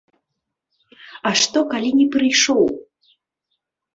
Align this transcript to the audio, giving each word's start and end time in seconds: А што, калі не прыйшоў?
А 1.29 1.33
што, 1.41 1.59
калі 1.75 1.91
не 1.99 2.07
прыйшоў? 2.15 2.65